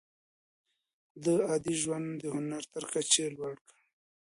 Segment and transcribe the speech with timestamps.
[1.23, 3.77] ده عادي ژوند د هنر تر کچې لوړ کړ.